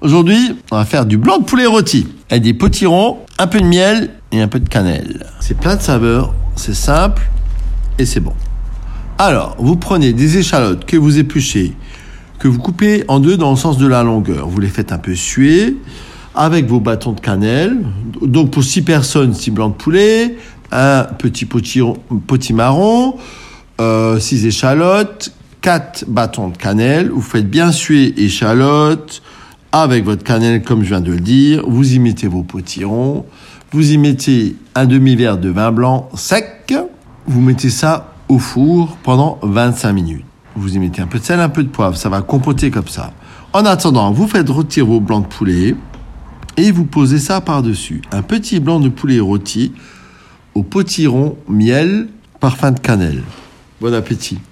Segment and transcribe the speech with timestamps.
[0.00, 3.66] Aujourd'hui, on va faire du blanc de poulet rôti avec des potirons, un peu de
[3.66, 5.26] miel et un peu de cannelle.
[5.40, 7.28] C'est plein de saveurs, c'est simple
[7.98, 8.32] et c'est bon.
[9.18, 11.74] Alors, vous prenez des échalotes que vous épluchez,
[12.38, 14.48] que vous coupez en deux dans le sens de la longueur.
[14.48, 15.76] Vous les faites un peu suer
[16.34, 17.76] avec vos bâtons de cannelle.
[18.22, 20.36] Donc pour six personnes, six blancs de poulet,
[20.72, 23.18] un petit potiron, potimarron,
[23.82, 25.30] euh, six échalotes,
[25.60, 27.10] quatre bâtons de cannelle.
[27.10, 29.20] Vous faites bien suer échalotes
[29.72, 31.64] avec votre cannelle, comme je viens de le dire.
[31.66, 33.24] Vous y mettez vos potirons.
[33.72, 36.74] Vous y mettez un demi-verre de vin blanc sec.
[37.26, 40.24] Vous mettez ça au four pendant 25 minutes.
[40.56, 41.96] Vous y mettez un peu de sel, un peu de poivre.
[41.96, 43.12] Ça va compoter comme ça.
[43.52, 45.76] En attendant, vous faites rôtir vos blancs de poulet
[46.56, 48.02] et vous posez ça par-dessus.
[48.10, 49.72] Un petit blanc de poulet rôti
[50.54, 52.08] au potiron, miel,
[52.40, 53.22] parfum de cannelle.
[53.80, 54.40] Bon appétit.